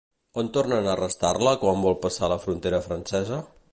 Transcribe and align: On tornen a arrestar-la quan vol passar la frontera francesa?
On 0.41 0.47
tornen 0.55 0.87
a 0.87 0.91
arrestar-la 0.93 1.53
quan 1.65 1.85
vol 1.85 1.99
passar 2.07 2.31
la 2.33 2.39
frontera 2.47 2.81
francesa? 2.87 3.39